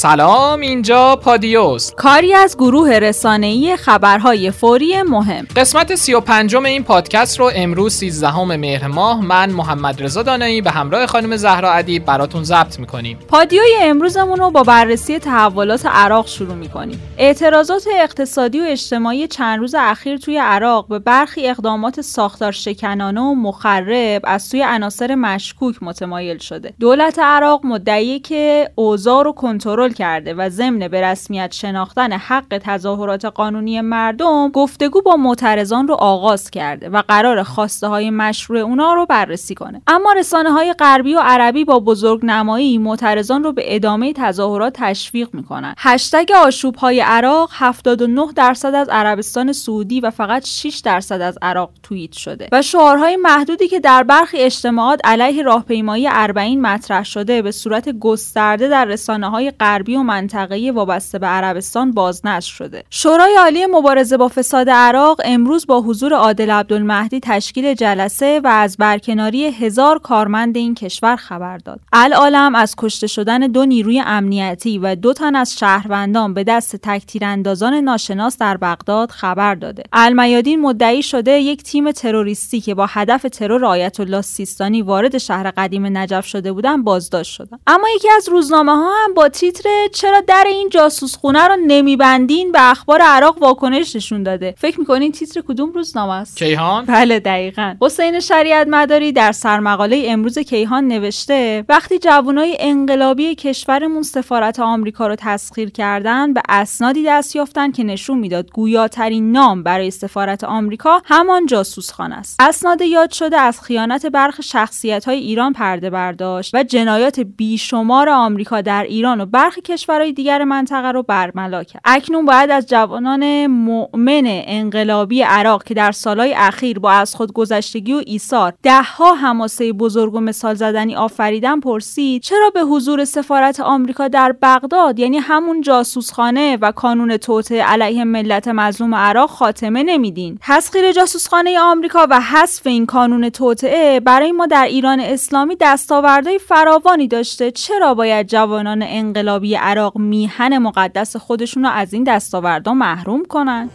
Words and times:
سلام 0.00 0.60
اینجا 0.60 1.16
پادیوس. 1.16 1.92
کاری 1.96 2.34
از 2.34 2.56
گروه 2.56 2.90
رسانه‌ای 2.90 3.76
خبرهای 3.76 4.50
فوری 4.50 5.02
مهم. 5.02 5.46
قسمت 5.56 5.94
35 5.94 6.56
این 6.56 6.84
پادکست 6.84 7.40
رو 7.40 7.50
امروز 7.54 7.94
13 7.94 8.44
مهر 8.44 8.86
ماه 8.86 9.24
من 9.24 9.50
محمد 9.50 10.02
رضا 10.02 10.22
دانایی 10.22 10.62
به 10.62 10.70
همراه 10.70 11.06
خانم 11.06 11.36
زهرا 11.36 11.72
ادیب 11.72 12.04
براتون 12.04 12.44
ضبط 12.44 12.78
می‌کنیم. 12.78 13.18
پادیوی 13.28 13.76
امروزمون 13.80 14.38
رو 14.38 14.50
با 14.50 14.62
بررسی 14.62 15.18
تحولات 15.18 15.86
عراق 15.86 16.26
شروع 16.26 16.54
می‌کنیم. 16.54 17.02
اعتراضات 17.18 17.84
اقتصادی 18.00 18.60
و 18.60 18.64
اجتماعی 18.64 19.26
چند 19.26 19.58
روز 19.58 19.74
اخیر 19.78 20.16
توی 20.16 20.38
عراق 20.38 20.88
به 20.88 20.98
برخی 20.98 21.48
اقدامات 21.48 22.00
ساختار 22.00 22.52
شکنانه 22.52 23.20
و 23.20 23.34
مخرب 23.34 24.22
از 24.24 24.42
سوی 24.42 24.62
عناصر 24.62 25.14
مشکوک 25.14 25.76
متمایل 25.82 26.38
شده. 26.38 26.74
دولت 26.80 27.18
عراق 27.18 27.66
مدعیه 27.66 28.18
که 28.18 28.70
اوضاع 28.74 29.24
رو 29.24 29.32
کنترل 29.32 29.89
کرده 29.92 30.34
و 30.34 30.48
ضمن 30.48 30.88
به 30.88 31.00
رسمیت 31.00 31.52
شناختن 31.52 32.12
حق 32.12 32.60
تظاهرات 32.64 33.24
قانونی 33.24 33.80
مردم 33.80 34.48
گفتگو 34.48 35.02
با 35.02 35.16
معترضان 35.16 35.88
رو 35.88 35.94
آغاز 35.94 36.50
کرده 36.50 36.88
و 36.88 37.02
قرار 37.08 37.42
خواسته 37.42 37.86
های 37.86 38.10
مشروع 38.10 38.60
اونا 38.60 38.94
رو 38.94 39.06
بررسی 39.06 39.54
کنه. 39.54 39.82
اما 39.86 40.12
رسانه 40.12 40.52
های 40.52 40.72
غربی 40.72 41.14
و 41.14 41.20
عربی 41.20 41.64
با 41.64 41.80
بزرگ 41.80 42.20
نمایی 42.22 42.78
معترضان 42.78 43.44
رو 43.44 43.52
به 43.52 43.74
ادامه 43.74 44.12
تظاهرات 44.12 44.72
تشویق 44.76 45.28
می‌کنن. 45.32 45.74
هشتگ 45.78 46.32
آشوب 46.32 46.74
های 46.74 47.00
عراق 47.00 47.50
79 47.52 48.26
درصد 48.36 48.74
از 48.74 48.88
عربستان 48.88 49.52
سعودی 49.52 50.00
و 50.00 50.10
فقط 50.10 50.46
6 50.46 50.80
درصد 50.84 51.20
از 51.20 51.38
عراق 51.42 51.70
توییت 51.82 52.12
شده 52.12 52.48
و 52.52 52.62
شعارهای 52.62 53.16
محدودی 53.16 53.68
که 53.68 53.80
در 53.80 54.02
برخی 54.02 54.38
اجتماعات 54.38 55.00
علیه 55.04 55.42
راهپیمایی 55.42 56.08
اربعین 56.08 56.60
مطرح 56.60 57.04
شده 57.04 57.42
به 57.42 57.50
صورت 57.50 57.88
گسترده 57.88 58.68
در 58.68 58.84
رسانه 58.84 59.30
های 59.30 59.52
و 59.88 60.02
منطقه‌ای 60.02 60.70
وابسته 60.70 61.18
به 61.18 61.26
عربستان 61.26 61.90
بازنشر 61.90 62.54
شده. 62.54 62.84
شورای 62.90 63.36
عالی 63.36 63.66
مبارزه 63.66 64.16
با 64.16 64.28
فساد 64.28 64.70
عراق 64.70 65.20
امروز 65.24 65.66
با 65.66 65.80
حضور 65.80 66.14
عادل 66.14 66.50
عبدالمهدی 66.50 67.20
تشکیل 67.20 67.74
جلسه 67.74 68.40
و 68.44 68.48
از 68.48 68.76
برکناری 68.76 69.44
هزار 69.44 69.98
کارمند 69.98 70.56
این 70.56 70.74
کشور 70.74 71.16
خبر 71.16 71.58
داد. 71.58 71.80
العالم 71.92 72.54
از 72.54 72.74
کشته 72.78 73.06
شدن 73.06 73.38
دو 73.38 73.64
نیروی 73.64 74.02
امنیتی 74.06 74.78
و 74.78 74.94
دو 74.94 75.12
تن 75.12 75.36
از 75.36 75.58
شهروندان 75.58 76.34
به 76.34 76.44
دست 76.44 76.76
تکتیراندازان 76.76 77.74
ناشناس 77.74 78.38
در 78.38 78.56
بغداد 78.56 79.10
خبر 79.10 79.54
داده. 79.54 79.82
المیادین 79.92 80.60
مدعی 80.60 81.02
شده 81.02 81.32
یک 81.32 81.62
تیم 81.62 81.92
تروریستی 81.92 82.60
که 82.60 82.74
با 82.74 82.86
هدف 82.88 83.22
ترور 83.22 83.64
آیت 83.64 84.00
الله 84.00 84.22
سیستانی 84.22 84.82
وارد 84.82 85.18
شهر 85.18 85.50
قدیم 85.50 85.98
نجف 85.98 86.26
شده 86.26 86.52
بودن 86.52 86.82
بازداشت 86.82 87.34
شدن. 87.34 87.58
اما 87.66 87.86
یکی 87.96 88.08
از 88.16 88.28
روزنامه 88.28 88.72
ها 88.72 88.90
هم 89.04 89.14
با 89.14 89.28
تیتر 89.28 89.69
چرا 89.92 90.20
در 90.20 90.44
این 90.46 90.68
جاسوس 90.68 91.16
خونه 91.16 91.48
رو 91.48 91.56
نمیبندین 91.66 92.52
به 92.52 92.70
اخبار 92.70 93.00
عراق 93.02 93.42
واکنش 93.42 93.96
نشون 93.96 94.22
داده؟ 94.22 94.54
فکر 94.58 94.80
می‌کنین 94.80 95.12
تیتر 95.12 95.40
کدوم 95.40 95.72
روزنامه 95.72 96.12
است؟ 96.12 96.36
کیهان؟ 96.36 96.84
بله 96.84 97.20
دقیقا. 97.20 97.74
حسین 97.82 98.20
شریعت 98.20 98.66
مداری 98.70 99.12
در 99.12 99.32
سرمقاله 99.32 100.04
امروز 100.06 100.38
کیهان 100.38 100.88
نوشته 100.88 101.64
وقتی 101.68 101.98
جوانای 101.98 102.56
انقلابی 102.60 103.34
کشورمون 103.34 104.02
سفارت 104.02 104.60
آمریکا 104.60 105.06
رو 105.06 105.16
تسخیر 105.18 105.70
کردن 105.70 106.34
به 106.34 106.42
اسنادی 106.48 107.04
دست 107.06 107.36
یافتن 107.36 107.72
که 107.72 107.84
نشون 107.84 108.18
می‌داد 108.18 108.50
گویاترین 108.50 109.32
نام 109.32 109.62
برای 109.62 109.90
سفارت 109.90 110.44
آمریکا 110.44 111.02
همان 111.04 111.46
جاسوسخانه 111.46 112.14
است. 112.14 112.40
اسناد 112.40 112.80
یاد 112.82 113.10
شده 113.10 113.36
از 113.40 113.60
خیانت 113.60 114.06
برخ 114.06 114.40
شخصیت 114.40 115.04
های 115.04 115.18
ایران 115.18 115.52
پرده 115.52 115.90
برداشت 115.90 116.54
و 116.54 116.62
جنایات 116.62 117.20
بیشمار 117.20 118.08
آمریکا 118.08 118.60
در 118.60 118.82
ایران 118.82 119.20
و 119.20 119.26
برخی 119.26 119.59
کشورهای 119.60 120.12
دیگر 120.12 120.44
منطقه 120.44 120.92
رو 120.92 121.02
برملا 121.02 121.64
کرد 121.64 121.82
اکنون 121.84 122.26
باید 122.26 122.50
از 122.50 122.66
جوانان 122.66 123.46
مؤمن 123.46 124.22
انقلابی 124.26 125.22
عراق 125.22 125.64
که 125.64 125.74
در 125.74 125.92
سالهای 125.92 126.34
اخیر 126.36 126.78
با 126.78 126.90
از 126.90 127.14
خود 127.14 127.32
گذشتگی 127.32 127.92
و 127.92 128.02
ایثار 128.06 128.52
دهها 128.62 129.14
حماسه 129.14 129.72
بزرگ 129.72 130.14
و 130.14 130.20
مثال 130.20 130.54
زدنی 130.54 130.96
آفریدن 130.96 131.60
پرسید 131.60 132.22
چرا 132.22 132.50
به 132.50 132.60
حضور 132.60 133.04
سفارت 133.04 133.60
آمریکا 133.60 134.08
در 134.08 134.34
بغداد 134.42 134.98
یعنی 134.98 135.18
همون 135.18 135.60
جاسوسخانه 135.60 136.58
و 136.60 136.72
کانون 136.72 137.16
توطعه 137.16 137.62
علیه 137.62 138.04
ملت 138.04 138.48
مظلوم 138.48 138.94
عراق 138.94 139.30
خاتمه 139.30 139.82
نمیدین؟ 139.82 140.38
تسخیر 140.42 140.92
جاسوسخانه 140.92 141.60
آمریکا 141.60 142.06
و 142.10 142.20
حذف 142.20 142.66
این 142.66 142.86
کانون 142.86 143.28
توطعه 143.28 144.00
برای 144.00 144.32
ما 144.32 144.46
در 144.46 144.64
ایران 144.64 145.00
اسلامی 145.00 145.56
دستاوردهای 145.60 146.38
فراوانی 146.38 147.08
داشته. 147.08 147.50
چرا 147.50 147.94
باید 147.94 148.26
جوانان 148.26 148.82
انقلابی 148.86 149.39
عراق 149.46 149.98
میهن 149.98 150.58
مقدس 150.58 151.16
خودشون 151.16 151.62
رو 151.62 151.70
از 151.70 151.92
این 151.92 152.04
دستاوردها 152.04 152.74
محروم 152.74 153.24
کنن. 153.24 153.70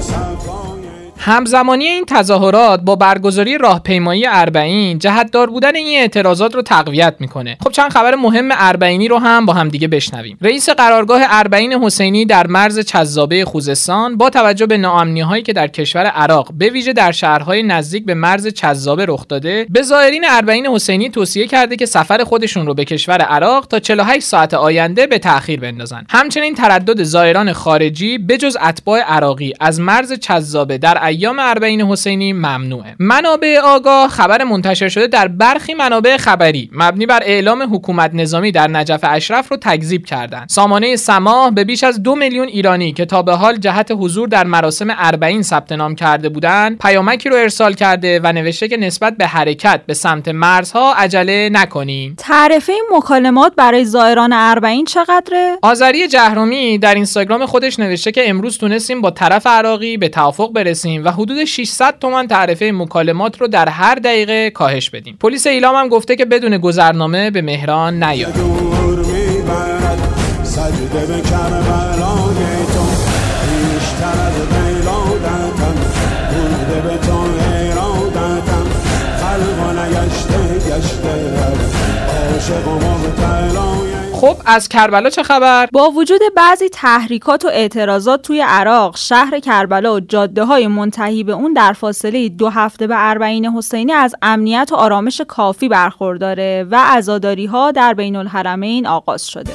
صفای 0.00 0.75
همزمانی 1.26 1.84
این 1.84 2.04
تظاهرات 2.04 2.80
با 2.80 2.96
برگزاری 2.96 3.58
راهپیمایی 3.58 4.26
اربعین 4.26 4.98
جهتدار 4.98 5.50
بودن 5.50 5.76
این 5.76 6.00
اعتراضات 6.00 6.54
رو 6.54 6.62
تقویت 6.62 7.14
می‌کنه. 7.18 7.56
خب 7.64 7.70
چند 7.70 7.90
خبر 7.90 8.14
مهم 8.14 8.48
اربعینی 8.52 9.08
رو 9.08 9.18
هم 9.18 9.46
با 9.46 9.52
هم 9.52 9.68
دیگه 9.68 9.88
بشنویم. 9.88 10.38
رئیس 10.40 10.68
قرارگاه 10.68 11.22
اربعین 11.24 11.72
حسینی 11.72 12.24
در 12.24 12.46
مرز 12.46 12.78
چذابه 12.78 13.44
خوزستان 13.44 14.16
با 14.16 14.30
توجه 14.30 14.66
به 14.66 14.76
ناامنی 14.76 15.20
هایی 15.20 15.42
که 15.42 15.52
در 15.52 15.68
کشور 15.68 16.06
عراق 16.06 16.50
به 16.54 16.70
ویژه 16.70 16.92
در 16.92 17.12
شهرهای 17.12 17.62
نزدیک 17.62 18.06
به 18.06 18.14
مرز 18.14 18.46
چذابه 18.46 19.06
رخ 19.08 19.28
داده 19.28 19.66
به 19.70 19.82
زائرین 19.82 20.24
اربعین 20.28 20.66
حسینی 20.66 21.10
توصیه 21.10 21.46
کرده 21.46 21.76
که 21.76 21.86
سفر 21.86 22.24
خودشون 22.24 22.66
رو 22.66 22.74
به 22.74 22.84
کشور 22.84 23.18
عراق 23.18 23.66
تا 23.66 23.78
48 23.78 24.26
ساعت 24.26 24.54
آینده 24.54 25.06
به 25.06 25.18
تأخیر 25.18 25.60
بندازن. 25.60 26.04
همچنین 26.08 26.54
تردد 26.54 27.02
زائران 27.02 27.52
خارجی 27.52 28.18
بجز 28.18 28.56
اتباع 28.62 29.00
عراقی 29.00 29.52
از 29.60 29.80
مرز 29.80 30.12
چذابه 30.12 30.78
در 30.78 30.98
ایام 31.16 31.38
اربعین 31.38 31.82
حسینی 31.82 32.32
ممنوعه. 32.32 32.94
منابع 32.98 33.58
آگاه 33.64 34.08
خبر 34.08 34.44
منتشر 34.44 34.88
شده 34.88 35.06
در 35.06 35.28
برخی 35.28 35.74
منابع 35.74 36.16
خبری 36.16 36.70
مبنی 36.72 37.06
بر 37.06 37.22
اعلام 37.22 37.74
حکومت 37.74 38.10
نظامی 38.14 38.52
در 38.52 38.68
نجف 38.68 39.00
اشرف 39.02 39.48
رو 39.48 39.56
تکذیب 39.56 40.06
کردند. 40.06 40.48
سامانه 40.48 40.96
سماح 40.96 41.50
به 41.50 41.64
بیش 41.64 41.84
از 41.84 42.02
دو 42.02 42.16
میلیون 42.16 42.48
ایرانی 42.48 42.92
که 42.92 43.04
تا 43.04 43.22
به 43.22 43.32
حال 43.32 43.56
جهت 43.56 43.90
حضور 43.90 44.28
در 44.28 44.44
مراسم 44.44 44.86
اربعین 44.90 45.42
ثبت 45.42 45.72
نام 45.72 45.94
کرده 45.94 46.28
بودند 46.28 46.78
پیامکی 46.78 47.28
رو 47.28 47.36
ارسال 47.36 47.74
کرده 47.74 48.20
و 48.20 48.32
نوشته 48.32 48.68
که 48.68 48.76
نسبت 48.76 49.16
به 49.16 49.26
حرکت 49.26 49.80
به 49.86 49.94
سمت 49.94 50.28
مرزها 50.28 50.94
عجله 50.94 51.48
نکنین 51.52 52.14
تعرفه 52.16 52.72
مکالمات 52.96 53.52
برای 53.56 53.84
زائران 53.84 54.32
اربعین 54.32 54.84
چقدره؟ 54.84 55.58
آذری 55.62 56.08
جهرومی 56.08 56.78
در 56.78 56.94
اینستاگرام 56.94 57.46
خودش 57.46 57.78
نوشته 57.78 58.12
که 58.12 58.30
امروز 58.30 58.58
تونستیم 58.58 59.00
با 59.00 59.10
طرف 59.10 59.46
عراقی 59.46 59.96
به 59.96 60.08
توافق 60.08 60.52
برسیم 60.52 61.05
و 61.06 61.10
حدود 61.10 61.44
600 61.44 61.98
تومان 62.00 62.28
تعرفه 62.28 62.72
مکالمات 62.72 63.40
رو 63.40 63.48
در 63.48 63.68
هر 63.68 63.94
دقیقه 63.94 64.50
کاهش 64.50 64.90
بدیم. 64.90 65.16
پلیس 65.20 65.46
ایلام 65.46 65.76
هم 65.76 65.88
گفته 65.88 66.16
که 66.16 66.24
بدون 66.24 66.58
گذرنامه 66.58 67.30
به 67.30 67.42
مهران 67.42 68.04
نیاد. 68.04 68.34
سجده 70.42 71.06
به 71.06 71.20
کربلای 71.30 72.40
تو 72.74 72.84
بیشتر 73.74 74.65
خب 84.20 84.36
از 84.46 84.68
کربلا 84.68 85.10
چه 85.10 85.22
خبر؟ 85.22 85.68
با 85.72 85.90
وجود 85.90 86.20
بعضی 86.36 86.68
تحریکات 86.68 87.44
و 87.44 87.48
اعتراضات 87.48 88.22
توی 88.22 88.40
عراق 88.40 88.96
شهر 88.96 89.40
کربلا 89.40 89.94
و 89.94 90.00
جاده 90.00 90.44
های 90.44 90.66
منتهی 90.66 91.24
به 91.24 91.32
اون 91.32 91.52
در 91.52 91.72
فاصله 91.72 92.28
دو 92.28 92.48
هفته 92.48 92.86
به 92.86 92.94
اربعین 92.98 93.46
حسینی 93.46 93.92
از 93.92 94.14
امنیت 94.22 94.68
و 94.72 94.74
آرامش 94.74 95.20
کافی 95.28 95.68
برخورداره 95.68 96.66
و 96.70 96.84
عزاداری 96.86 97.46
ها 97.46 97.70
در 97.70 97.94
بین 97.94 98.16
الحرمین 98.16 98.86
آغاز 98.86 99.28
شده. 99.28 99.52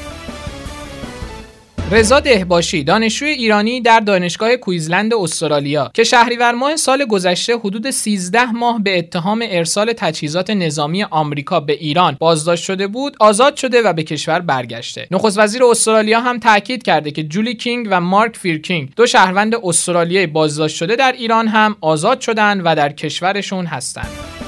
رضا 1.93 2.19
دهباشی 2.19 2.83
دانشجوی 2.83 3.29
ایرانی 3.29 3.81
در 3.81 3.99
دانشگاه 3.99 4.55
کوئینزلند 4.55 5.13
استرالیا 5.13 5.91
که 5.93 6.03
شهریور 6.03 6.51
ماه 6.51 6.75
سال 6.75 7.05
گذشته 7.05 7.57
حدود 7.57 7.89
13 7.89 8.51
ماه 8.51 8.83
به 8.83 8.97
اتهام 8.97 9.43
ارسال 9.49 9.93
تجهیزات 9.97 10.49
نظامی 10.49 11.03
آمریکا 11.03 11.59
به 11.59 11.73
ایران 11.73 12.17
بازداشت 12.19 12.63
شده 12.63 12.87
بود 12.87 13.15
آزاد 13.19 13.55
شده 13.55 13.81
و 13.81 13.93
به 13.93 14.03
کشور 14.03 14.39
برگشته. 14.39 15.07
نخست 15.11 15.39
وزیر 15.39 15.63
استرالیا 15.63 16.21
هم 16.21 16.39
تاکید 16.39 16.83
کرده 16.83 17.11
که 17.11 17.23
جولی 17.23 17.55
کینگ 17.55 17.87
و 17.91 18.01
مارک 18.01 18.37
فرکین 18.37 18.89
دو 18.95 19.05
شهروند 19.05 19.55
استرالیایی 19.63 20.27
بازداشت 20.27 20.75
شده 20.75 20.95
در 20.95 21.11
ایران 21.11 21.47
هم 21.47 21.75
آزاد 21.81 22.21
شدند 22.21 22.61
و 22.65 22.75
در 22.75 22.91
کشورشون 22.91 23.65
هستند. 23.65 24.40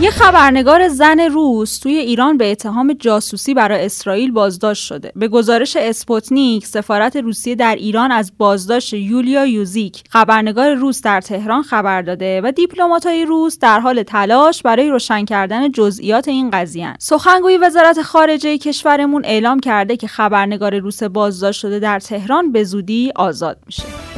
یه 0.00 0.10
خبرنگار 0.10 0.88
زن 0.88 1.20
روس 1.20 1.78
توی 1.78 1.96
ایران 1.96 2.36
به 2.36 2.50
اتهام 2.50 2.92
جاسوسی 2.92 3.54
برای 3.54 3.84
اسرائیل 3.84 4.30
بازداشت 4.30 4.84
شده. 4.84 5.12
به 5.16 5.28
گزارش 5.28 5.76
اسپوتنیک، 5.76 6.66
سفارت 6.66 7.16
روسیه 7.16 7.54
در 7.54 7.74
ایران 7.74 8.12
از 8.12 8.32
بازداشت 8.38 8.94
یولیا 8.94 9.46
یوزیک، 9.46 10.02
خبرنگار 10.10 10.74
روس 10.74 11.02
در 11.02 11.20
تهران 11.20 11.62
خبر 11.62 12.02
داده 12.02 12.40
و 12.40 12.52
دیپلمات‌های 12.56 13.24
روس 13.24 13.58
در 13.58 13.80
حال 13.80 14.02
تلاش 14.02 14.62
برای 14.62 14.90
روشن 14.90 15.24
کردن 15.24 15.72
جزئیات 15.72 16.28
این 16.28 16.50
قضیه. 16.50 16.94
سخنگوی 16.98 17.56
وزارت 17.56 18.02
خارجه 18.02 18.58
کشورمون 18.58 19.24
اعلام 19.24 19.60
کرده 19.60 19.96
که 19.96 20.06
خبرنگار 20.06 20.78
روس 20.78 21.02
بازداشت 21.02 21.60
شده 21.60 21.78
در 21.78 22.00
تهران 22.00 22.52
به 22.52 22.64
زودی 22.64 23.12
آزاد 23.16 23.58
میشه. 23.66 24.17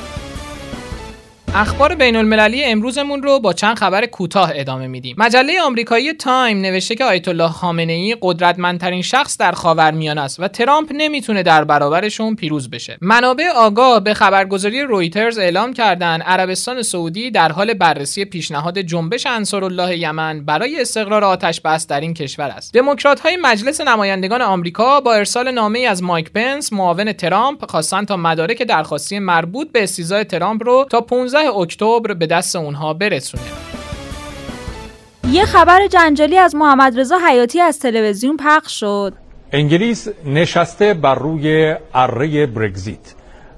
اخبار 1.54 1.94
بین 1.94 2.16
المللی 2.16 2.64
امروزمون 2.64 3.22
رو 3.22 3.40
با 3.40 3.52
چند 3.52 3.78
خبر 3.78 4.06
کوتاه 4.06 4.52
ادامه 4.54 4.86
میدیم. 4.86 5.16
مجله 5.18 5.62
آمریکایی 5.62 6.12
تایم 6.12 6.60
نوشته 6.60 6.94
که 6.94 7.04
آیت 7.04 7.28
الله 7.28 7.48
خامنه 7.48 7.92
ای 7.92 8.16
قدرتمندترین 8.22 9.02
شخص 9.02 9.36
در 9.38 9.52
خاورمیانه 9.52 10.20
است 10.20 10.40
و 10.40 10.48
ترامپ 10.48 10.92
نمی‌تونه 10.94 11.42
در 11.42 11.64
برابرشون 11.64 12.36
پیروز 12.36 12.70
بشه. 12.70 12.98
منابع 13.00 13.48
آگاه 13.56 14.00
به 14.00 14.14
خبرگزاری 14.14 14.82
رویترز 14.82 15.38
اعلام 15.38 15.72
کردن 15.72 16.20
عربستان 16.20 16.82
سعودی 16.82 17.30
در 17.30 17.52
حال 17.52 17.74
بررسی 17.74 18.24
پیشنهاد 18.24 18.78
جنبش 18.78 19.26
انصارالله 19.26 19.98
یمن 19.98 20.44
برای 20.44 20.80
استقرار 20.80 21.24
آتش 21.24 21.60
بس 21.60 21.86
در 21.86 22.00
این 22.00 22.14
کشور 22.14 22.48
است. 22.48 22.74
دموکرات 22.74 23.20
های 23.20 23.38
مجلس 23.42 23.80
نمایندگان 23.80 24.42
آمریکا 24.42 25.00
با 25.00 25.14
ارسال 25.14 25.50
نامه 25.50 25.78
از 25.78 26.02
مایک 26.02 26.32
پنس 26.32 26.72
معاون 26.72 27.12
ترامپ 27.12 27.70
خواستن 27.70 28.04
تا 28.04 28.16
مدارک 28.16 28.62
درخواستی 28.62 29.18
مربوط 29.18 29.72
به 29.72 29.82
استیضاح 29.82 30.24
ترامپ 30.24 30.62
رو 30.64 30.86
تا 30.90 31.00
15 31.00 31.39
اکتبر 31.46 32.14
به 32.14 32.26
دست 32.26 32.56
اونها 32.56 32.94
برسونه. 32.94 33.42
یه 35.30 35.44
خبر 35.44 35.86
جنجالی 35.86 36.38
از 36.38 36.54
محمد 36.54 37.00
رضا 37.00 37.18
حیاتی 37.28 37.60
از 37.60 37.78
تلویزیون 37.78 38.36
پخش 38.36 38.80
شد. 38.80 39.12
انگلیس 39.52 40.08
نشسته 40.24 40.94
بر 40.94 41.14
روی 41.14 41.76
اره 41.94 42.46
برگزیت. 42.46 43.14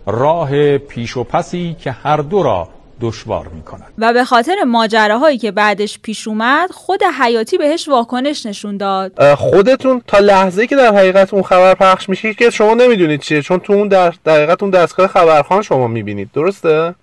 راه 0.07 0.79
پیش 0.79 1.17
و 1.17 1.25
پسی 1.25 1.77
که 1.81 1.91
هر 1.91 2.17
دو 2.17 2.43
را 2.43 2.69
دشوار 3.01 3.49
می 3.49 3.63
کند. 3.63 3.93
و 3.99 4.13
به 4.13 4.25
خاطر 4.25 4.55
ماجراهایی 4.67 5.39
که 5.39 5.51
بعدش 5.51 5.99
پیش 5.99 6.29
اومد 6.29 6.71
خود 6.71 7.01
حیاتی 7.21 7.59
بهش 7.59 7.89
واکنش 7.89 8.47
نشون 8.47 8.77
داد. 8.77 9.35
خودتون 9.35 10.03
تا 10.07 10.19
لحظه 10.19 10.67
که 10.67 10.77
در 10.77 10.95
حقیقت 10.95 11.35
اون 11.35 11.43
خبر 11.43 11.75
پخش 11.75 12.09
میشه 12.09 12.35
که 12.35 12.51
شما 12.51 12.75
نمی‌دونید 12.75 13.21
چیه 13.21 13.43
چون 13.43 13.59
تو 13.59 13.73
اون 13.73 13.89
در 13.89 14.13
حقیقت 14.27 14.63
اون 14.63 14.71
دستگاه 14.71 15.07
خبرخان 15.07 15.63
شما 15.63 15.87
می‌بینید. 15.87 16.31
درسته؟ 16.35 16.95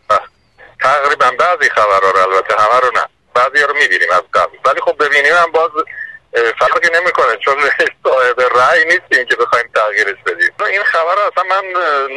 تقریبا 0.90 1.32
بعضی 1.40 1.70
خبرها 1.70 2.12
رو 2.12 2.20
البته 2.20 2.56
همه 2.56 2.80
رو 2.80 2.92
نه. 2.96 3.06
بعضی 3.36 3.66
رو 3.66 3.74
می‌بینیم 3.74 4.12
از 4.12 4.24
قبل. 4.34 4.58
ولی 4.66 4.82
خب 4.82 5.06
ببینیم 5.06 5.34
هم 5.34 5.52
باز 5.52 5.72
فرقی 6.60 6.90
نمی‌کنه 7.00 7.38
چون 7.46 7.56
صاحب 8.04 8.42
رأی 8.42 8.86
نیستیم 8.86 9.26
که 9.26 9.36
بخوایم 9.36 9.66
تغییرش 9.76 10.18
بدیم. 10.26 10.52
این 10.70 10.84
خبر 10.84 11.16
رو 11.16 11.22
اصلا 11.22 11.44
من 11.44 11.64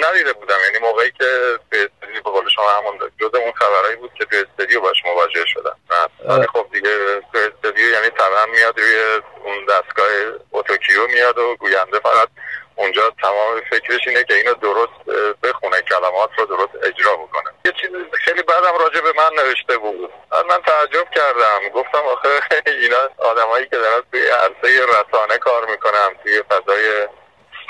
ندیده 0.09 0.33
بودم. 0.33 0.57
یعنی 0.67 0.79
موقعی 0.87 1.11
که 1.11 1.59
به 1.71 1.79
استودیو 1.79 2.23
به 2.23 2.31
قول 2.31 2.49
شما 2.49 2.71
همون 2.71 2.99
جز 3.21 3.35
اون 3.35 3.53
خبرهایی 3.53 3.97
بود 3.97 4.11
که 4.19 4.25
تو 4.25 4.37
استودیو 4.37 4.81
باش 4.81 4.97
مواجه 5.05 5.45
شدم. 5.47 5.77
ولی 6.25 6.47
خب 6.47 6.67
دیگه 6.73 7.21
تو 7.33 7.39
استودیو 7.39 7.91
یعنی 7.91 8.11
طبعا 8.11 8.47
میاد 8.47 8.81
روی 8.81 9.21
اون 9.45 9.65
دستگاه 9.65 10.07
اوتوکیو 10.51 11.07
میاد 11.07 11.39
و 11.39 11.57
گوینده 11.57 11.99
فقط 11.99 12.29
اونجا 12.77 13.13
تمام 13.23 13.61
فکرش 13.71 14.09
اینه 14.09 14.25
که 14.25 14.35
اینو 14.35 14.55
درست 14.55 14.99
بخونه 15.43 15.81
کلمات 15.81 16.31
رو 16.39 16.47
درست 16.47 16.75
اجرا 16.83 17.17
بکنه 17.17 17.51
یه 17.65 17.73
چیز 17.73 17.91
خیلی 18.13 18.43
بعدم 18.43 18.79
راجع 18.93 19.05
به 19.05 19.12
من 19.17 19.44
نوشته 19.44 19.79
بود. 19.79 20.11
من 20.49 20.62
تعجب 20.67 21.11
کردم. 21.11 21.69
گفتم 21.75 21.99
آخه 21.99 22.29
اینا 22.83 23.09
آدمایی 23.19 23.67
که 23.67 23.77
دارن 23.77 24.03
توی 24.12 24.27
عرصه 24.27 24.87
رسانه 24.87 25.39
کار 25.39 25.67
می‌کنن 25.67 26.17
توی 26.23 26.43
فضای 26.43 27.09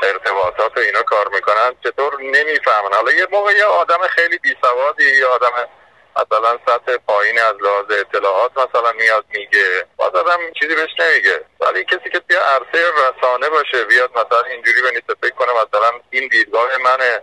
ارتباطات 0.02 0.76
و 0.76 0.80
اینا 0.80 1.02
کار 1.02 1.28
می‌کنن 1.28 1.72
چطور 1.84 2.20
نمی‌فهمن. 2.20 2.92
حالا 2.92 3.12
یه 3.12 3.26
موقع 3.30 3.52
یه 3.52 3.64
آدم 3.64 3.98
خیلی 3.98 4.38
بیسوادی 4.38 5.18
یه 5.18 5.26
آدم 5.26 5.68
مثلا 6.16 6.58
سطح 6.66 6.96
پایین 6.96 7.38
از 7.38 7.54
لحاظ 7.62 7.86
اطلاعات 7.90 8.52
مثلا 8.52 8.92
میاد 8.92 9.24
میگه. 9.28 9.86
باز 9.96 10.14
آدم 10.14 10.38
چیزی 10.60 10.74
بهش 10.74 10.90
نمیگه. 10.98 11.44
ولی 11.60 11.84
کسی 11.84 12.10
که 12.12 12.20
توی 12.20 12.36
عرصه 12.36 12.90
رسانه 12.90 13.48
باشه 13.48 13.84
بیاد 13.84 14.10
مثلا 14.10 14.40
اینجوری 14.50 14.82
بنیسه 14.82 15.14
فکر 15.22 15.34
کنه 15.34 15.52
مثلا 15.52 15.90
این 16.10 16.28
دیدگاه 16.28 16.76
منه. 16.84 17.22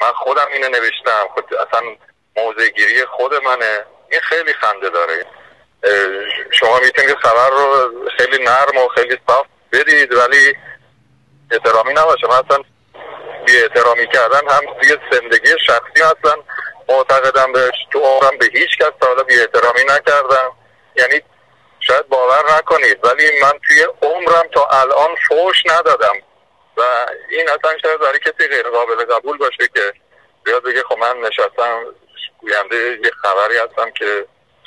من 0.00 0.12
خودم 0.12 0.46
اینو 0.52 0.68
نوشتم. 0.68 1.28
خود 1.34 1.54
اصلا 1.54 1.96
موضع 2.36 2.68
گیری 2.68 3.04
خود 3.04 3.34
منه. 3.34 3.84
این 4.10 4.20
خیلی 4.20 4.52
خنده 4.52 4.88
داره. 4.88 5.26
شما 6.50 6.80
می‌تونید 6.80 7.16
خبر 7.16 7.48
رو 7.48 7.92
خیلی 8.16 8.44
نرم 8.44 8.76
و 8.76 8.88
خیلی 8.88 9.18
صاف 9.28 9.46
بدید 9.72 10.12
ولی 10.12 10.54
احترامی 11.50 11.92
نباشه. 11.92 12.26
مثلا 12.26 12.62
بی 13.46 13.62
احترامی 13.62 14.06
کردن 14.06 14.48
هم 14.48 14.60
توی 14.80 14.96
زندگی 15.12 15.50
شخصی 15.66 16.02
اصلا 16.02 16.42
معتقدم 16.88 17.52
بهش. 17.52 17.74
تو 17.92 17.98
عمرم 17.98 18.38
به 18.38 18.46
هیچ 18.52 18.70
کس 18.80 18.90
تا 19.00 19.06
حالا 19.06 19.22
بی 19.22 19.40
احترامی 19.40 19.84
نکردم. 19.84 20.52
یعنی 20.96 21.22
شاید 21.80 22.08
باور 22.08 22.56
نکنید 22.58 23.04
ولی 23.04 23.40
من 23.42 23.52
توی 23.68 23.86
عمرم 24.02 24.48
تا 24.54 24.66
الان 24.66 25.16
فوش 25.28 25.56
ندادم. 25.66 26.14
و 26.76 26.82
این 27.30 27.48
اصلا 27.48 27.78
شاید 27.82 28.00
برای 28.00 28.18
کسی 28.18 28.48
غیر 28.48 28.68
قابل 28.68 29.04
قبول 29.04 29.38
باشه 29.38 29.68
که 29.74 29.92
بیاد 30.44 30.62
بگه 30.62 30.82
خب 30.82 30.98
من 30.98 31.16
نشستم 31.16 31.84
گوینده 32.38 32.98
یه 33.04 33.10
خبری 33.22 33.56
هستم 33.56 33.90
که 33.90 34.26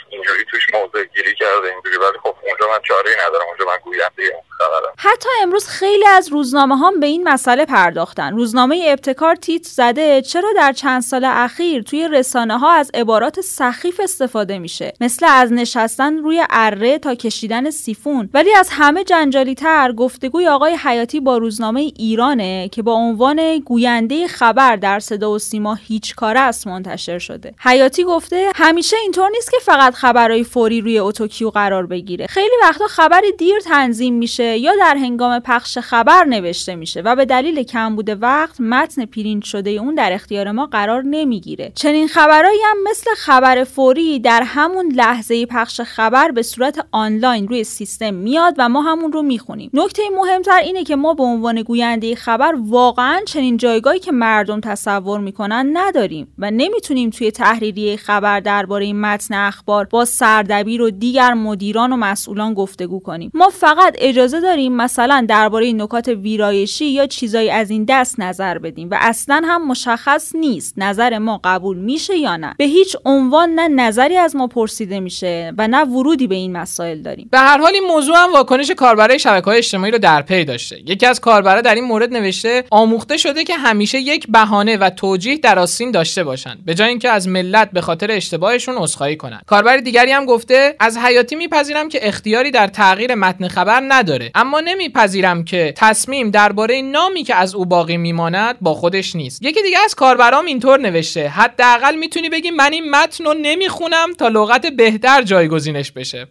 اینجوری 0.09 0.45
توش 0.51 0.69
موضع 0.73 1.03
گیری 1.03 1.35
کرده 1.35 1.67
اینجوری 1.67 1.97
ولی 1.97 2.17
خب 2.23 2.35
اونجا 2.41 2.67
من 2.67 2.79
چاره 2.81 3.11
ندارم 3.27 3.47
اونجا 3.47 3.65
من 3.65 3.77
گوینده 3.83 4.43
خبرم 4.57 4.93
حتی 4.97 5.29
امروز 5.41 5.67
خیلی 5.67 6.05
از 6.07 6.29
روزنامه 6.31 6.77
هم 6.77 6.99
به 6.99 7.07
این 7.07 7.23
مسئله 7.23 7.65
پرداختن. 7.65 8.35
روزنامه 8.35 8.85
ابتکار 8.87 9.35
تیتر 9.35 9.63
زده 9.63 10.21
چرا 10.21 10.49
در 10.55 10.73
چند 10.73 11.01
سال 11.01 11.25
اخیر 11.25 11.83
توی 11.83 12.07
رسانه 12.07 12.57
ها 12.57 12.71
از 12.71 12.91
عبارات 12.93 13.41
سخیف 13.41 13.99
استفاده 14.03 14.59
میشه؟ 14.59 14.93
مثل 15.01 15.25
از 15.29 15.53
نشستن 15.53 16.17
روی 16.17 16.43
اره 16.49 16.99
تا 16.99 17.15
کشیدن 17.15 17.69
سیفون. 17.69 18.29
ولی 18.33 18.53
از 18.53 18.69
همه 18.71 19.03
جنجالی 19.03 19.55
تر 19.55 19.91
گفتگوی 19.91 20.47
آقای 20.47 20.75
حیاتی 20.83 21.19
با 21.19 21.37
روزنامه 21.37 21.79
ایرانه 21.79 22.69
که 22.69 22.81
با 22.81 22.93
عنوان 22.93 23.59
گوینده 23.59 24.27
خبر 24.27 24.75
در 24.75 24.99
صدا 24.99 25.31
و 25.31 25.39
سیما 25.39 25.73
هیچ 25.73 26.15
کاره 26.15 26.37
است 26.37 26.67
منتشر 26.67 27.19
شده. 27.19 27.53
حیاتی 27.59 28.03
گفته 28.03 28.51
همیشه 28.55 28.97
اینطور 29.01 29.29
نیست 29.29 29.51
که 29.51 29.57
فقط 29.61 29.93
خبرهای 29.93 30.43
فوری 30.43 30.81
روی 30.81 30.99
اتوکیو 30.99 31.49
قرار 31.49 31.85
بگیره. 31.85 32.27
خیلی 32.27 32.55
وقتا 32.61 32.87
خبری 32.87 33.31
دیر 33.31 33.59
تنظیم 33.59 34.13
میشه 34.13 34.42
یا 34.43 34.71
در 34.79 34.97
هنگام 34.97 35.39
پخش 35.39 35.77
خبر 35.77 36.23
نوشته 36.23 36.75
میشه 36.75 37.01
و 37.01 37.15
به 37.15 37.25
دلیل 37.25 37.63
کمبود 37.63 38.21
وقت 38.21 38.61
متن 38.61 39.05
پرینت 39.05 39.43
شده 39.43 39.69
اون 39.69 39.95
در 39.95 40.13
اختیار 40.13 40.51
ما 40.51 40.65
قرار 40.65 41.03
نمی‌گیره. 41.03 41.71
چنین 41.75 42.07
خبرهایی 42.07 42.59
هم 42.65 42.77
مثل 42.91 43.11
خبر 43.17 43.63
فوری 43.63 44.19
در 44.19 44.43
همون 44.45 44.91
لحظه 44.95 45.45
پخش 45.45 45.81
خبر 45.81 46.31
به 46.31 46.41
صورت 46.41 46.85
آنلاین 46.91 47.47
روی 47.47 47.63
سیستم 47.63 48.13
میاد 48.13 48.55
و 48.57 48.69
ما 48.69 48.81
همون 48.81 49.11
رو 49.11 49.21
می‌خونیم. 49.21 49.69
نکته 49.73 50.03
مهمتر 50.15 50.57
اینه 50.57 50.83
که 50.83 50.95
ما 50.95 51.13
به 51.13 51.23
عنوان 51.23 51.61
گوینده 51.61 52.15
خبر 52.15 52.55
واقعا 52.59 53.19
چنین 53.25 53.57
جایگاهی 53.57 53.99
که 53.99 54.11
مردم 54.11 54.59
تصور 54.59 55.19
می‌کنن 55.19 55.69
نداریم 55.73 56.33
و 56.37 56.51
نمی‌تونیم 56.51 57.09
توی 57.09 57.31
تحریریه 57.31 57.97
خبر 57.97 58.39
درباره 58.39 58.93
متن 58.93 59.33
اخبار 59.33 59.85
با 59.85 60.05
سردبیر 60.05 60.81
و 60.81 60.89
دیگر 60.89 61.33
مدیران 61.33 61.93
و 61.93 61.97
مسئولان 61.97 62.53
گفتگو 62.53 62.99
کنیم. 62.99 63.31
ما 63.33 63.49
فقط 63.49 63.95
اجازه 63.99 64.32
داریم 64.39 64.75
مثلا 64.75 65.25
درباره 65.29 65.73
نکات 65.73 66.07
ویرایشی 66.07 66.85
یا 66.85 67.07
چیزایی 67.07 67.49
از 67.49 67.69
این 67.69 67.85
دست 67.89 68.19
نظر 68.19 68.57
بدیم 68.57 68.87
و 68.91 68.97
اصلا 68.99 69.41
هم 69.45 69.67
مشخص 69.67 70.35
نیست 70.35 70.73
نظر 70.77 71.17
ما 71.17 71.41
قبول 71.43 71.77
میشه 71.77 72.17
یا 72.17 72.37
نه. 72.37 72.55
به 72.57 72.65
هیچ 72.65 72.95
عنوان 73.05 73.49
نه 73.49 73.67
نظری 73.67 74.17
از 74.17 74.35
ما 74.35 74.47
پرسیده 74.47 74.99
میشه 74.99 75.53
و 75.57 75.67
نه 75.67 75.83
ورودی 75.83 76.27
به 76.27 76.35
این 76.35 76.51
مسائل 76.57 77.01
داریم. 77.01 77.27
به 77.31 77.39
هر 77.39 77.57
حال 77.57 77.73
این 77.73 77.83
موضوع 77.83 78.17
هم 78.17 78.33
واکنش 78.33 78.71
کاربرای 78.71 79.19
شبکه 79.19 79.45
های 79.45 79.57
اجتماعی 79.57 79.91
رو 79.91 79.97
در 79.97 80.21
پی 80.21 80.45
داشته. 80.45 80.79
یکی 80.85 81.05
از 81.05 81.19
کاربرا 81.21 81.61
در 81.61 81.75
این 81.75 81.83
مورد 81.83 82.13
نوشته 82.13 82.63
آموخته 82.71 83.17
شده 83.17 83.43
که 83.43 83.55
همیشه 83.55 83.99
یک 83.99 84.27
بهانه 84.29 84.77
و 84.77 84.89
توجیه 84.89 85.37
در 85.37 85.59
آستین 85.59 85.91
داشته 85.91 86.23
باشند 86.23 86.65
به 86.65 86.73
جای 86.73 86.89
اینکه 86.89 87.09
از 87.09 87.27
ملت 87.27 87.71
به 87.71 87.81
خاطر 87.81 88.11
اشتباهشون 88.11 88.75
عذرخواهی 88.77 89.15
کنند. 89.15 89.43
کاربر 89.47 89.77
دیگری 89.77 90.11
هم 90.11 90.25
گفته 90.25 90.75
از 90.79 90.97
حیاتی 90.97 91.35
میپذیرم 91.35 91.89
که 91.89 92.07
اختیاری 92.07 92.51
در 92.51 92.67
تغییر 92.67 93.15
متن 93.15 93.47
خبر 93.47 93.83
نداره. 93.87 94.22
اما 94.35 94.59
نمیپذیرم 94.59 95.43
که 95.43 95.73
تصمیم 95.77 96.29
درباره 96.31 96.81
نامی 96.81 97.23
که 97.23 97.35
از 97.35 97.55
او 97.55 97.65
باقی 97.65 97.97
میماند 97.97 98.57
با 98.61 98.73
خودش 98.73 99.15
نیست. 99.15 99.43
یکی 99.43 99.61
دیگه 99.61 99.77
از 99.85 99.95
کاربرام 99.95 100.45
اینطور 100.45 100.79
نوشته 100.79 101.27
حداقل 101.27 101.95
می‌تونی 101.95 102.29
بگی 102.29 102.51
من 102.51 102.73
این 102.73 102.89
متن 102.89 103.25
رو 103.25 103.33
نمی‌خونم 103.33 104.13
تا 104.13 104.27
لغت 104.27 104.65
بهتر 104.65 105.21
جایگزینش 105.21 105.91
بشه. 105.91 106.27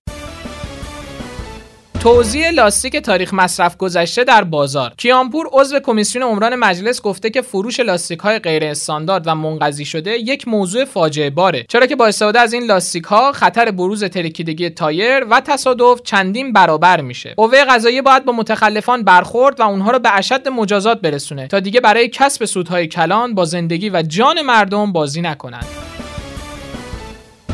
توزیع 2.02 2.50
لاستیک 2.50 2.97
تاریخ 2.97 3.35
مصرف 3.35 3.76
گذشته 3.76 4.25
در 4.25 4.44
بازار. 4.44 4.92
کیانپور 4.97 5.49
عضو 5.52 5.78
کمیسیون 5.78 6.25
عمران 6.25 6.56
مجلس 6.56 7.02
گفته 7.02 7.30
که 7.30 7.42
فروش 7.42 7.80
لاستیک 7.80 8.18
های 8.18 8.38
غیر 8.38 8.64
استاندارد 8.64 9.26
و 9.26 9.35
منقضی 9.35 9.85
شده 9.85 10.11
یک 10.11 10.49
موضوع 10.49 10.85
فاجعه 10.85 11.30
باره. 11.30 11.66
چرا 11.68 11.87
که 11.87 11.97
با 11.97 12.06
استفاده 12.06 12.40
از 12.40 12.52
این 12.52 12.62
لاستیک 12.62 13.04
ها 13.04 13.32
خطر 13.32 13.71
بروز 13.71 14.04
ترکیدگی 14.04 14.71
تایر 14.71 15.25
و 15.30 15.40
تصادف 15.40 16.02
چندین 16.04 16.52
برابر 16.52 17.00
میشه. 17.00 17.35
قوه 17.37 17.64
قضاییه 17.64 18.02
باید 18.02 18.25
با 18.25 18.32
متخلفان 18.32 19.02
برخورد 19.02 19.61
و 19.61 19.62
اونها 19.62 19.90
رو 19.90 19.99
به 19.99 20.16
اشد 20.16 20.49
مجازات 20.49 21.00
برسونه 21.00 21.47
تا 21.47 21.61
دیگه 21.61 21.80
برای 21.80 22.09
کسب 22.09 22.44
سودهای 22.44 22.87
کلان 22.87 23.35
با 23.35 23.44
زندگی 23.44 23.90
و 23.90 24.02
جان 24.02 24.42
مردم 24.42 24.92
بازی 24.92 25.21
نکنند. 25.21 25.66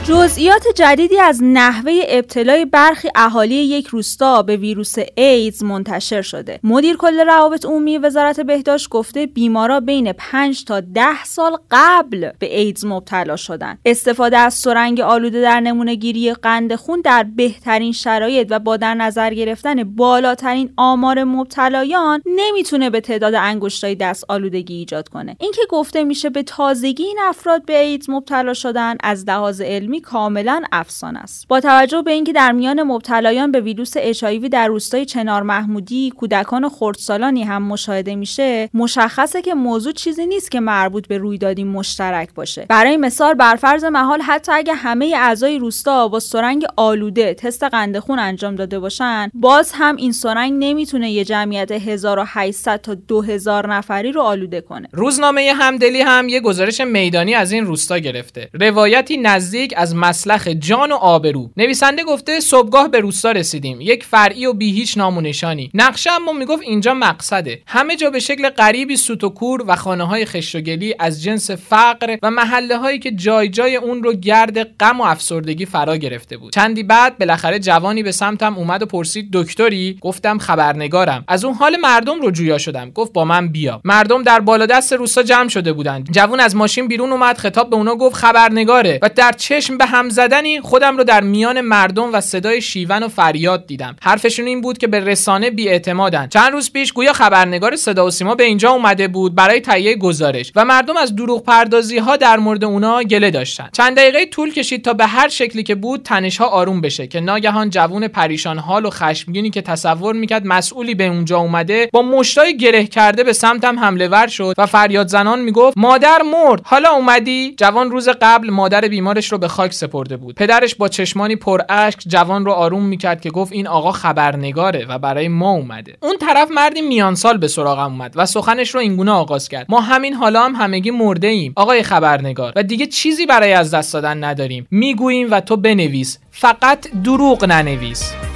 جزئیات 0.09 0.65
جدیدی 0.75 1.21
از 1.21 1.41
نحوه 1.43 1.93
ابتلای 2.09 2.65
برخی 2.65 3.09
اهالی 3.15 3.55
یک 3.55 3.87
روستا 3.87 4.43
به 4.43 4.57
ویروس 4.57 4.95
ایدز 5.17 5.63
منتشر 5.63 6.23
شده. 6.23 6.61
مدیر 6.65 6.97
کل 6.97 7.21
روابط 7.27 7.67
عمومی 7.67 7.99
وزارت 7.99 8.41
بهداشت 8.41 8.89
گفته 8.89 9.27
بیمارا 9.27 9.81
بین 9.81 10.13
5 10.13 10.65
تا 10.65 10.81
10 10.81 11.25
سال 11.25 11.57
قبل 11.71 12.31
به 12.39 12.59
ایدز 12.59 12.85
مبتلا 12.85 13.37
شدن. 13.37 13.79
استفاده 13.85 14.39
از 14.39 14.55
سرنگ 14.55 15.01
آلوده 15.01 15.41
در 15.41 15.61
نمونه 15.61 15.95
گیری 15.95 16.33
قند 16.33 16.75
خون 16.75 17.01
در 17.01 17.23
بهترین 17.23 17.93
شرایط 17.93 18.47
و 18.51 18.59
با 18.59 18.77
در 18.77 18.95
نظر 18.95 19.35
گرفتن 19.35 19.85
بالاترین 19.85 20.73
آمار 20.77 21.25
مبتلایان 21.25 22.23
نمی‌تونه 22.27 22.91
به 22.91 23.01
تعداد 23.01 23.35
انگشتای 23.35 23.95
دست 23.95 24.25
آلودگی 24.29 24.75
ایجاد 24.75 25.09
کنه. 25.09 25.37
اینکه 25.41 25.63
گفته 25.71 26.05
میشه 26.05 26.31
به 26.31 26.43
تازگی 26.43 27.05
این 27.05 27.19
افراد 27.29 27.65
به 27.65 27.81
ایدز 27.81 28.11
مبتلا 28.11 28.55
شدن 28.55 28.97
از 29.01 29.25
لحاظ 29.29 29.61
علمی 29.61 29.98
کاملا 30.01 30.63
افسانه 30.73 31.19
است. 31.19 31.49
با 31.49 31.61
توجه 31.61 32.03
به 32.03 32.11
اینکه 32.11 32.33
در 32.33 32.53
میان 32.53 32.83
مبتلایان 32.83 33.53
به 33.53 33.61
ویروس 33.61 33.93
اچ 33.97 34.25
در 34.53 34.69
روستای 34.69 35.05
چنار 35.05 35.43
محمودی 35.43 36.11
کودکان 36.11 36.69
خردسالانی 36.69 37.43
هم 37.43 37.63
مشاهده 37.63 38.17
میشه 38.17 38.71
مشخصه 38.75 39.43
که 39.43 39.55
موضوع 39.55 39.93
چیزی 39.93 40.27
نیست 40.27 40.51
که 40.51 40.61
مربوط 40.61 41.09
به 41.09 41.19
رویدادی 41.19 41.65
مشترک 41.65 42.35
باشه. 42.35 42.67
برای 42.69 42.97
مثال 42.97 43.35
بر 43.35 43.57
فرض 43.57 43.85
محال 43.85 44.21
حتی 44.21 44.53
اگه 44.53 44.75
همه 44.75 45.13
اعضای 45.17 45.59
روستا 45.59 46.09
با 46.09 46.21
سرنگ 46.21 46.67
آلوده 46.77 47.35
تست 47.35 47.65
قند 47.65 47.99
خون 47.99 48.19
انجام 48.19 48.55
داده 48.55 48.79
باشن 48.79 49.31
باز 49.35 49.73
هم 49.75 49.97
این 49.97 50.13
سرنگ 50.13 50.53
نمی‌تونه 50.65 51.11
یه 51.11 51.25
جمعیت 51.25 51.73
1800 51.73 52.81
تا 52.81 52.95
2000 52.95 53.75
نفری 53.75 54.13
رو 54.13 54.21
آلوده 54.21 54.61
کنه. 54.61 54.89
روزنامه 54.93 55.53
همدلی 55.53 56.01
هم 56.01 56.29
یه 56.29 56.41
گزارش 56.41 56.81
میدانی 56.81 57.35
از 57.35 57.53
این 57.53 57.67
روستا 57.67 57.99
گرفته. 57.99 58.49
روایتی 58.61 59.17
نزدیک 59.17 59.75
مسلخ 59.95 60.49
جان 60.49 60.93
و 60.93 60.95
آبرو. 60.95 61.51
نویسنده 61.57 62.05
گفته 62.05 62.41
صبحگاه 62.41 62.89
به 62.89 63.01
روستا 63.01 63.33
رسیدیم. 63.33 63.81
یک 63.81 64.05
فرعی 64.05 64.47
و 64.47 64.53
بی 64.53 64.73
هیچ 64.73 64.99
نام 64.99 65.17
و 65.17 65.21
نشانی. 65.21 65.71
نقشه 65.75 66.13
اما 66.13 66.33
می‌گفت 66.33 66.63
اینجا 66.63 66.95
مقصده. 66.95 67.63
همه 67.67 67.97
جا 67.97 68.11
به 68.11 68.19
شکل 68.19 68.49
غریبی 68.49 68.97
سوت 68.97 69.25
و 69.25 69.29
کور 69.29 69.65
و 69.67 69.77
خانه 69.77 70.05
های 70.05 70.25
خشتگلی 70.25 70.95
از 70.99 71.23
جنس 71.23 71.51
فقر 71.51 72.17
و 72.23 72.31
محله 72.31 72.77
هایی 72.77 72.99
که 72.99 73.11
جای 73.11 73.49
جای 73.49 73.77
اون 73.77 74.03
رو 74.03 74.13
گرد 74.13 74.77
غم 74.77 75.01
و 75.01 75.05
افسردگی 75.05 75.67
فرا 75.67 75.97
گرفته 75.97 76.37
بود. 76.37 76.53
چندی 76.53 76.83
بعد 76.83 77.19
بالاخره 77.19 77.59
جوانی 77.59 78.03
به 78.03 78.13
سمتم 78.13 78.57
اومد 78.57 78.83
و 78.83 78.87
پرسید 78.87 79.29
دکتری؟ 79.33 79.99
گفتم 80.01 80.39
خبرنگارم. 80.39 81.25
از 81.29 81.45
اون 81.45 81.55
حال 81.55 81.77
مردم 81.77 82.21
رو 82.21 82.31
جویا 82.31 82.59
شدم. 82.59 82.91
گفت 82.91 83.13
با 83.13 83.25
من 83.25 83.49
بیا. 83.49 83.81
مردم 83.85 84.23
در 84.23 84.41
بالا 84.41 84.67
دست 84.67 84.93
روستا 84.93 85.23
جمع 85.23 85.49
شده 85.49 85.73
بودند. 85.73 86.09
جوان 86.13 86.41
از 86.41 86.57
ماشین 86.57 86.89
بیرون 86.89 87.11
اومد 87.13 87.39
خطاب 87.39 87.71
به 87.71 87.77
اونا 87.77 87.95
گفت 87.95 88.17
خبرنگاره. 88.17 88.99
و 89.03 89.11
در 89.17 89.33
چشم 89.33 89.78
به 89.79 89.87
هم 89.87 90.09
زدنی 90.09 90.61
خودم 90.61 90.97
رو 90.97 91.05
در 91.05 91.21
میان 91.21 91.61
مردم 91.61 92.15
و 92.15 92.21
صدای 92.21 92.63
شیون 92.63 93.03
و 93.03 93.09
فریاد 93.09 93.67
دیدم. 93.67 93.97
حرفشون 94.03 94.47
این 94.47 94.61
بود 94.61 94.79
که 94.79 94.87
به 94.87 95.01
رسانه 95.01 95.51
بیاعتمادن. 95.51 96.27
چند 96.27 96.53
روز 96.53 96.73
پیش 96.73 96.93
گویا 96.93 97.13
خبرنگار 97.13 97.77
صدا 97.77 98.07
و 98.07 98.11
سیما 98.11 98.35
به 98.35 98.45
اینجا 98.45 98.71
اومده 98.71 99.09
بود 99.09 99.35
برای 99.35 99.61
تهیه 99.61 99.95
گزارش 99.95 100.53
و 100.57 100.65
مردم 100.65 100.97
از 100.97 101.17
دروغ 101.17 101.45
پردازی 101.45 101.99
ها 101.99 102.17
در 102.17 102.37
مورد 102.37 102.65
اونا 102.65 103.03
گله 103.03 103.31
داشتن. 103.31 103.69
چند 103.73 103.97
دقیقه 103.97 104.27
طول 104.27 104.53
کشید 104.53 104.85
تا 104.85 104.93
به 104.93 105.07
هر 105.07 105.29
شکلی 105.29 105.63
که 105.63 105.75
بود 105.75 106.03
تنش 106.03 106.37
ها 106.37 106.47
آروم 106.47 106.81
بشه 106.81 107.07
که 107.07 107.21
ناگهان 107.21 107.71
جوون 107.71 108.09
پریشان 108.09 108.59
حال 108.59 108.85
و 108.85 108.91
خشمگینی 108.91 109.51
که 109.51 109.63
تصور 109.63 110.15
می‌کرد 110.15 110.47
مسئولی 110.47 110.95
به 110.95 111.07
اونجا 111.07 111.39
اومده 111.39 111.89
با 111.93 112.03
مشتای 112.03 112.57
گره 112.57 112.87
کرده 112.87 113.25
به 113.25 113.33
سمتم 113.33 113.79
حمله 113.79 114.09
ور 114.09 114.27
شد 114.27 114.55
و 114.59 114.67
فریاد 114.67 115.09
زنان 115.09 115.41
می‌گفت 115.41 115.79
مادر 115.79 116.23
مرد 116.23 116.61
حالا 116.65 116.91
اومدی؟ 116.91 117.55
جوان 117.57 117.91
روز 117.91 118.09
قبل 118.09 118.51
مادر 118.51 118.81
بیمارش 118.81 119.33
رو 119.33 119.39
به 119.39 119.49
خاک 119.59 119.73
سپرده 119.73 120.17
بود. 120.17 120.35
پدرش 120.35 120.75
با 120.75 120.89
چشمانی 120.89 121.37
پر 121.37 121.61
اشک 121.69 121.99
جوان 122.07 122.45
رو 122.45 122.53
آروم 122.53 122.85
می‌کرد 122.85 123.21
که 123.21 123.31
گفت 123.31 123.53
این 123.53 123.67
آقا 123.67 123.93
خبرنگاره 123.93 124.87
و 124.89 124.99
برای 124.99 125.29
ما 125.29 125.51
اومده. 125.51 125.97
اون 126.03 126.19
طرف 126.19 126.51
مردی 126.51 126.81
میان 126.81 127.15
سال 127.15 127.39
به 127.39 127.49
سراغم 127.49 127.93
اومد 127.93 128.13
و 128.17 128.27
سخنش 128.27 128.75
رو 128.75 128.81
اینگونه 128.81 129.11
آغاز 129.11 129.49
کرد. 129.49 129.67
ما 129.69 129.81
همین 129.81 130.15
حالا 130.15 130.45
هم 130.45 130.55
همگی 130.55 130.91
مرده 130.91 131.27
ایم. 131.27 131.53
آقای 131.57 131.83
خبرنگار 131.83 132.53
و 132.57 132.63
دیگه 132.63 132.87
چیزی 132.87 133.27
برای 133.27 133.53
از 133.53 133.75
دست 133.75 133.93
دادن 133.93 134.25
نداریم. 134.25 134.67
می‌گوییم 134.71 135.31
و 135.31 135.41
تو 135.41 135.57
بنویس. 135.57 136.19
فقط 136.31 136.89
دروغ 137.05 137.45
ننویس. 137.45 138.28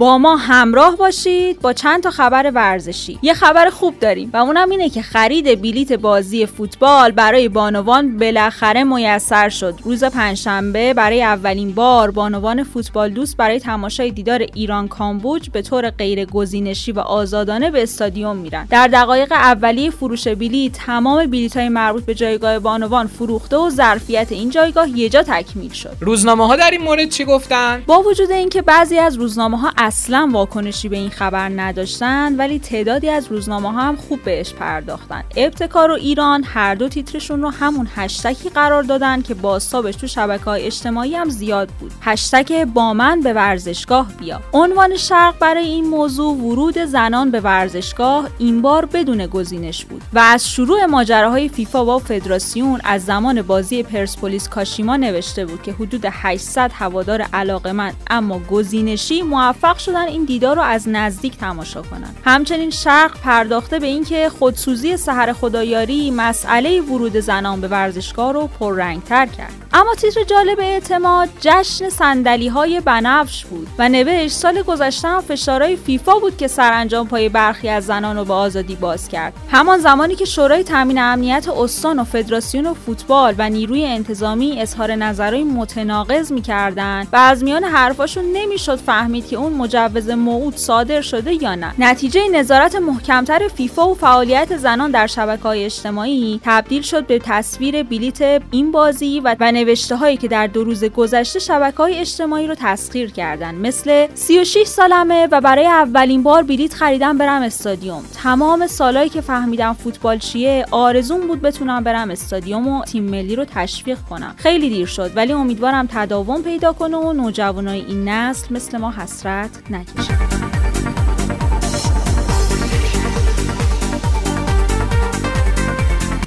با 0.00 0.18
ما 0.18 0.36
همراه 0.36 0.96
باشید 0.96 1.60
با 1.60 1.72
چند 1.72 2.02
تا 2.02 2.10
خبر 2.10 2.50
ورزشی. 2.54 3.18
یه 3.22 3.34
خبر 3.34 3.70
خوب 3.70 3.98
داریم 3.98 4.30
و 4.32 4.36
اونم 4.36 4.70
اینه 4.70 4.88
که 4.88 5.02
خرید 5.02 5.62
بلیت 5.62 5.92
بازی 5.92 6.46
فوتبال 6.46 7.10
برای 7.10 7.48
بانوان 7.48 8.18
بالاخره 8.18 8.84
میسر 8.84 9.48
شد. 9.48 9.74
روز 9.84 10.04
پنجشنبه 10.04 10.94
برای 10.94 11.22
اولین 11.22 11.74
بار 11.74 12.10
بانوان 12.10 12.64
فوتبال 12.64 13.10
دوست 13.10 13.36
برای 13.36 13.60
تماشای 13.60 14.10
دیدار 14.10 14.46
ایران 14.54 14.88
کامبوج 14.88 15.50
به 15.50 15.62
طور 15.62 15.90
غیر 15.90 16.24
گزینشی 16.24 16.92
و 16.92 17.00
آزادانه 17.00 17.70
به 17.70 17.82
استادیوم 17.82 18.36
میرن. 18.36 18.66
در 18.70 18.88
دقایق 18.88 19.32
اولیه 19.32 19.90
فروش 19.90 20.28
بلیت 20.28 20.72
تمام 20.72 21.26
بلیط 21.26 21.56
های 21.56 21.68
مربوط 21.68 22.04
به 22.04 22.14
جایگاه 22.14 22.58
بانوان 22.58 23.06
فروخته 23.06 23.56
و 23.56 23.70
ظرفیت 23.70 24.32
این 24.32 24.50
جایگاه 24.50 24.98
یه 24.98 25.08
جا 25.08 25.22
تکمیل 25.22 25.72
شد. 25.72 25.96
روزنامه 26.00 26.46
ها 26.46 26.56
در 26.56 26.70
این 26.70 26.82
مورد 26.82 27.08
چی 27.08 27.24
گفتن؟ 27.24 27.82
با 27.86 28.02
وجود 28.02 28.30
اینکه 28.30 28.62
بعضی 28.62 28.98
از 28.98 29.16
روزنامه 29.16 29.58
ها 29.58 29.72
اصلا 29.90 30.28
واکنشی 30.32 30.88
به 30.88 30.96
این 30.96 31.10
خبر 31.10 31.48
نداشتن 31.48 32.36
ولی 32.36 32.58
تعدادی 32.58 33.08
از 33.08 33.26
روزنامه 33.26 33.72
ها 33.72 33.80
هم 33.80 33.96
خوب 33.96 34.22
بهش 34.22 34.52
پرداختن. 34.52 35.24
ابتکار 35.36 35.90
و 35.90 35.94
ایران 35.94 36.44
هر 36.44 36.74
دو 36.74 36.88
تیترشون 36.88 37.42
رو 37.42 37.50
همون 37.50 37.88
هشتکی 37.94 38.48
قرار 38.48 38.82
دادن 38.82 39.22
که 39.22 39.34
بازتابش 39.34 39.96
تو 39.96 40.06
شبکه 40.06 40.44
های 40.44 40.66
اجتماعی 40.66 41.14
هم 41.14 41.28
زیاد 41.28 41.68
بود. 41.68 41.92
هشتگ 42.00 42.64
با 42.64 42.94
من 42.94 43.20
به 43.20 43.32
ورزشگاه 43.32 44.06
بیا. 44.18 44.40
عنوان 44.52 44.96
شرق 44.96 45.38
برای 45.38 45.64
این 45.64 45.84
موضوع 45.84 46.36
ورود 46.36 46.78
زنان 46.78 47.30
به 47.30 47.40
ورزشگاه 47.40 48.28
این 48.38 48.62
بار 48.62 48.84
بدون 48.84 49.26
گزینش 49.26 49.84
بود 49.84 50.02
و 50.12 50.18
از 50.18 50.50
شروع 50.50 50.86
ماجراهای 50.86 51.48
فیفا 51.48 51.96
و 51.96 51.98
فدراسیون 51.98 52.80
از 52.84 53.04
زمان 53.04 53.42
بازی 53.42 53.82
پرسپولیس 53.82 54.48
کاشیما 54.48 54.96
نوشته 54.96 55.46
بود 55.46 55.62
که 55.62 55.72
حدود 55.72 56.04
800 56.10 56.70
هوادار 56.74 57.22
علاقمند 57.22 57.94
اما 58.10 58.38
گزینشی 58.38 59.22
موفق 59.22 59.79
شدن 59.80 60.08
این 60.08 60.24
دیدار 60.24 60.56
رو 60.56 60.62
از 60.62 60.88
نزدیک 60.88 61.36
تماشا 61.36 61.82
کنند 61.82 62.16
همچنین 62.24 62.70
شرق 62.70 63.20
پرداخته 63.20 63.78
به 63.78 63.86
اینکه 63.86 64.28
خودسوزی 64.38 64.96
سحر 64.96 65.32
خدایاری 65.32 66.10
مسئله 66.10 66.80
ورود 66.80 67.16
زنان 67.16 67.60
به 67.60 67.68
ورزشگاه 67.68 68.32
رو 68.32 68.46
پررنگتر 68.46 69.26
کرد. 69.26 69.52
اما 69.72 69.94
تیتر 69.94 70.24
جالب 70.24 70.60
اعتماد 70.60 71.28
جشن 71.40 71.88
سندلی 71.88 72.48
های 72.48 72.80
بنفش 72.80 73.44
بود 73.44 73.68
و 73.78 73.88
نوشت 73.88 74.34
سال 74.34 74.62
گذشته 74.62 75.08
هم 75.08 75.20
فشارهای 75.20 75.76
فیفا 75.76 76.18
بود 76.18 76.36
که 76.36 76.48
سرانجام 76.48 77.08
پای 77.08 77.28
برخی 77.28 77.68
از 77.68 77.86
زنان 77.86 78.16
رو 78.16 78.24
به 78.24 78.34
آزادی 78.34 78.74
باز 78.74 79.08
کرد. 79.08 79.32
همان 79.50 79.78
زمانی 79.78 80.14
که 80.14 80.24
شورای 80.24 80.64
تامین 80.64 80.98
امنیت 80.98 81.48
استان 81.48 81.98
و 81.98 82.04
فدراسیون 82.04 82.66
و 82.66 82.74
فوتبال 82.74 83.34
و 83.38 83.48
نیروی 83.48 83.84
انتظامی 83.84 84.60
اظهار 84.60 84.94
نظرهای 84.94 85.44
متناقض 85.44 86.32
می‌کردند 86.32 87.08
و 87.12 87.16
از 87.16 87.44
میان 87.44 87.64
حرفاشون 87.64 88.24
نمی‌شد 88.32 88.76
فهمید 88.76 89.28
که 89.28 89.36
اون 89.36 89.52
مجوز 89.74 90.10
موعود 90.10 90.56
صادر 90.56 91.00
شده 91.00 91.42
یا 91.42 91.54
نه. 91.54 91.74
نتیجه 91.78 92.28
نظارت 92.28 92.74
محکمتر 92.74 93.48
فیفا 93.48 93.88
و 93.88 93.94
فعالیت 93.94 94.56
زنان 94.56 94.90
در 94.90 95.06
شبکه 95.06 95.42
های 95.42 95.64
اجتماعی 95.64 96.40
تبدیل 96.44 96.82
شد 96.82 97.06
به 97.06 97.18
تصویر 97.18 97.82
بلیت 97.82 98.42
این 98.50 98.72
بازی 98.72 99.20
و, 99.20 99.36
و 99.40 99.52
نوشته 99.52 99.96
هایی 99.96 100.16
که 100.16 100.28
در 100.28 100.46
دو 100.46 100.64
روز 100.64 100.84
گذشته 100.84 101.38
شبکه 101.38 101.76
های 101.76 101.98
اجتماعی 101.98 102.46
رو 102.46 102.54
تسخیر 102.58 103.10
کردن 103.10 103.54
مثل 103.54 104.06
36 104.14 104.66
سالمه 104.66 105.28
و 105.30 105.40
برای 105.40 105.66
اولین 105.66 106.22
بار 106.22 106.42
بلیت 106.42 106.74
خریدم 106.74 107.18
برم 107.18 107.42
استادیوم. 107.42 108.02
تمام 108.22 108.66
سالایی 108.66 109.08
که 109.08 109.20
فهمیدم 109.20 109.72
فوتبال 109.72 110.18
چیه 110.18 110.66
آرزون 110.70 111.26
بود 111.26 111.42
بتونم 111.42 111.84
برم 111.84 112.10
استادیوم 112.10 112.68
و 112.68 112.84
تیم 112.84 113.04
ملی 113.04 113.36
رو 113.36 113.44
تشویق 113.44 113.98
کنم. 114.10 114.34
خیلی 114.36 114.68
دیر 114.68 114.86
شد 114.86 115.12
ولی 115.16 115.32
امیدوارم 115.32 115.88
تداوم 115.92 116.42
پیدا 116.42 116.72
کنه 116.72 116.96
و 116.96 117.12
نوجوانای 117.12 117.80
این 117.80 118.08
نسل 118.08 118.54
مثل 118.54 118.78
ما 118.78 118.90
حسرت 118.90 119.59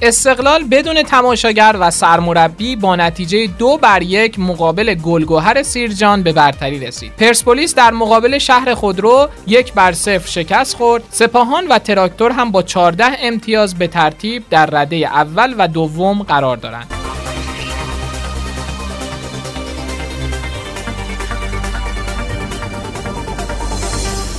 استقلال 0.03 0.63
بدون 0.63 1.03
تماشاگر 1.03 1.75
و 1.79 1.91
سرمربی 1.91 2.75
با 2.75 2.95
نتیجه 2.95 3.47
دو 3.47 3.77
بر 3.77 4.01
یک 4.01 4.39
مقابل 4.39 4.93
گلگوهر 4.93 5.63
سیرجان 5.63 6.23
به 6.23 6.33
برتری 6.33 6.79
رسید. 6.79 7.15
پرسپولیس 7.15 7.75
در 7.75 7.91
مقابل 7.91 8.37
شهر 8.37 8.73
خودرو 8.73 9.27
یک 9.47 9.73
بر 9.73 9.91
صفر 9.91 10.27
شکست 10.27 10.75
خورد. 10.75 11.03
سپاهان 11.09 11.67
و 11.67 11.79
تراکتور 11.79 12.31
هم 12.31 12.51
با 12.51 12.63
14 12.63 13.05
امتیاز 13.19 13.75
به 13.75 13.87
ترتیب 13.87 14.43
در 14.49 14.65
رده 14.65 14.95
اول 14.95 15.55
و 15.57 15.67
دوم 15.67 16.23
قرار 16.23 16.57
دارند. 16.57 17.02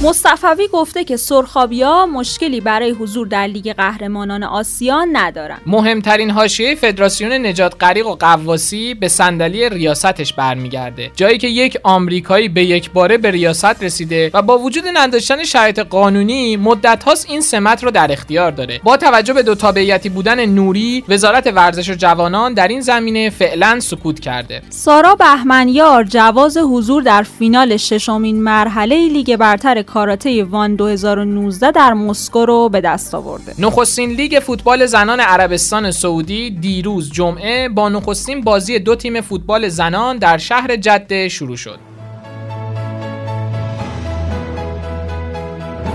مصطفوی 0.05 0.69
گفته 0.73 1.05
که 1.05 1.17
سرخابیا 1.17 2.07
مشکلی 2.07 2.61
برای 2.61 2.91
حضور 2.91 3.27
در 3.27 3.47
لیگ 3.47 3.73
قهرمانان 3.73 4.43
آسیا 4.43 5.05
ندارن. 5.13 5.59
مهمترین 5.67 6.31
حاشیه 6.31 6.75
فدراسیون 6.75 7.33
نجات 7.33 7.75
غریق 7.81 8.07
و 8.07 8.15
قواسی 8.15 8.95
به 8.95 9.09
صندلی 9.09 9.69
ریاستش 9.69 10.33
برمیگرده. 10.33 11.11
جایی 11.17 11.39
که 11.39 11.49
یک 11.49 11.79
آمریکایی 11.83 12.49
به 12.49 12.65
یک 12.65 12.91
باره 12.91 13.19
به 13.19 13.31
ریاست 13.31 13.83
رسیده 13.83 14.31
و 14.35 14.43
با 14.43 14.59
وجود 14.59 14.85
نداشتن 14.95 15.45
شرایط 15.45 15.79
قانونی 15.79 16.57
مدت 16.57 17.05
هاست 17.05 17.31
این 17.31 17.41
سمت 17.41 17.85
رو 17.85 17.91
در 17.91 18.13
اختیار 18.13 18.51
داره. 18.51 18.81
با 18.85 18.97
توجه 18.97 19.33
به 19.33 19.43
دو 19.43 19.55
تابعیتی 19.55 20.09
بودن 20.09 20.47
نوری 20.47 21.05
وزارت 21.09 21.47
ورزش 21.47 21.91
و 21.91 21.95
جوانان 21.95 22.55
در 22.55 22.69
این 22.69 22.81
زمینه 22.81 23.31
فعلا 23.31 23.81
سکوت 23.81 24.21
کرده. 24.21 24.63
سارا 24.71 25.15
بهمنیار 25.15 26.05
جواز 26.05 26.57
حضور 26.57 27.03
در 27.03 27.23
فینال 27.23 27.77
ششمین 27.77 28.43
مرحله 28.43 29.09
لیگ 29.09 29.37
برتر 29.37 29.83
کاراته 29.95 30.45
وان 30.45 30.77
2019 30.77 31.71
در 31.71 31.93
مسکو 31.93 32.47
رو 32.47 32.69
به 32.69 32.81
دست 32.81 33.15
آورده. 33.15 33.55
نخستین 33.59 34.11
لیگ 34.11 34.41
فوتبال 34.43 34.87
زنان 34.87 35.21
عربستان 35.21 35.91
سعودی 35.91 36.51
دیروز 36.51 37.13
جمعه 37.13 37.69
با 37.69 37.89
نخستین 37.89 38.41
بازی 38.41 38.79
دو 38.79 38.97
تیم 38.97 39.21
فوتبال 39.21 39.69
زنان 39.69 40.19
در 40.19 40.39
شهر 40.39 40.77
جده 40.77 41.29
شروع 41.29 41.57
شد. 41.57 41.94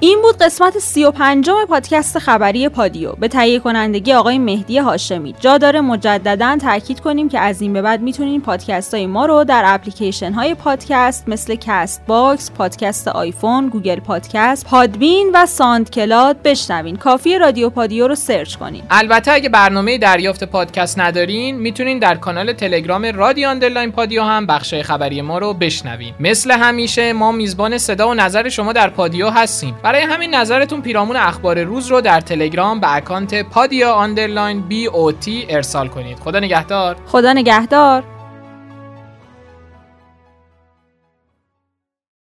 این 0.01 0.22
بود 0.22 0.38
قسمت 0.38 0.79
سی 0.79 1.03
و 1.03 1.12
پنجم 1.12 1.65
پادکست 1.70 2.20
خبری 2.20 2.70
پادیو. 2.70 3.12
به 3.12 3.27
تهیه 3.27 3.60
کنندگی 3.60 4.13
آقای 4.13 4.38
مهدی 4.38 4.77
هاشمی. 4.77 5.36
جا 5.39 5.58
داره 5.58 5.82
مجددا 5.82 6.58
تاکید 6.62 7.00
کنیم 7.00 7.29
که 7.29 7.39
از 7.39 7.62
این 7.62 7.74
به 7.74 7.82
بعد 7.82 8.01
می‌تونین 8.01 8.41
پادکست 8.41 8.94
های 8.94 9.06
ما 9.06 9.25
رو 9.25 9.44
در 9.44 9.63
اپلیکیشن 9.65 10.32
های 10.32 10.56
پادکست 10.56 11.29
مثل 11.29 11.56
CastBox، 11.56 12.51
پادکست 12.51 13.08
آیفون، 13.08 13.70
گوگل 13.70 14.00
پادکست، 14.00 14.68
Podbean 14.68 15.32
و 15.34 15.46
SoundCloud 15.46 16.41
بشنوین. 16.44 16.96
کافی 16.96 17.38
رادیو 17.38 17.70
پادیو 17.70 18.08
رو 18.08 18.15
سرچ 18.15 18.56
کنین. 18.56 18.84
البته 18.89 19.32
اگه 19.32 19.50
برنامه 19.50 19.98
دریافت 19.98 20.44
پادکست 20.44 21.00
ندارین 21.00 21.56
می‌تونین 21.56 22.00
در 22.00 22.15
کانال 22.15 22.53
تلگرام 22.53 23.06
رادیو 23.06 23.50
underline 23.50 23.91
پادیو 23.91 24.24
هم 24.24 24.46
بخش 24.46 24.74
خبری 24.74 25.22
ما 25.22 25.38
رو 25.38 25.53
بشنوین. 25.53 26.13
مثل 26.20 26.51
همیشه 26.51 27.13
ما 27.13 27.32
میزبان 27.32 27.77
صدا 27.77 28.10
و 28.10 28.13
نظر 28.13 28.50
شما 28.50 28.74
در 28.74 28.89
پادیو 28.89 29.29
هستیم 29.29 29.75
برای 29.89 30.01
همین 30.01 30.36
نظرتون 30.36 30.81
پیرامون 30.81 31.15
اخبار 31.15 31.63
روز 31.63 31.88
رو 31.88 32.01
در 32.01 32.22
تلگرام 32.22 32.79
به 32.79 32.96
اکانت 32.96 33.43
پادیو 33.44 33.94
underline 33.94 34.62
B 34.62 34.88
O 34.88 35.12
T 35.12 35.46
ارسال 35.50 35.88
کنید. 35.88 36.19
خدا 36.19 36.39
نگهدار. 36.39 36.96
خدا 37.05 37.34
نگهدار. 37.34 38.19